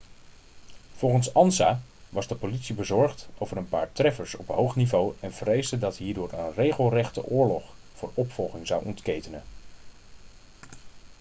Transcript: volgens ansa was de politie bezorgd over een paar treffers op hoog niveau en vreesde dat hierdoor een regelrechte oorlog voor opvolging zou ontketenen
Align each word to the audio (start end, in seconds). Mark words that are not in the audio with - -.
volgens 0.97 1.33
ansa 1.33 1.79
was 2.09 2.27
de 2.27 2.35
politie 2.35 2.75
bezorgd 2.75 3.27
over 3.37 3.57
een 3.57 3.67
paar 3.69 3.91
treffers 3.91 4.35
op 4.35 4.47
hoog 4.47 4.75
niveau 4.75 5.13
en 5.19 5.33
vreesde 5.33 5.77
dat 5.77 5.97
hierdoor 5.97 6.31
een 6.33 6.53
regelrechte 6.53 7.23
oorlog 7.25 7.63
voor 7.93 8.11
opvolging 8.13 8.67
zou 8.67 8.85
ontketenen 8.85 9.43